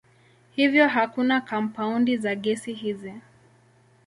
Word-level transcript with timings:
Hivyo 0.51 0.87
hakuna 0.87 1.41
kampaundi 1.41 2.17
za 2.17 2.35
gesi 2.35 2.73
hizi. 2.73 3.13